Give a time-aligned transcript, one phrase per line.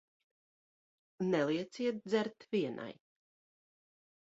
[1.29, 2.93] Nelieciet dzert vienai.